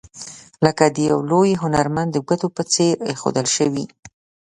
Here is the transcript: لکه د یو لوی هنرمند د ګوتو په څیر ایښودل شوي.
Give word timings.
لکه 0.65 0.83
د 0.95 0.97
یو 1.09 1.19
لوی 1.31 1.51
هنرمند 1.63 2.09
د 2.13 2.17
ګوتو 2.27 2.47
په 2.55 2.61
څیر 2.73 2.95
ایښودل 3.09 3.47
شوي. 3.55 3.85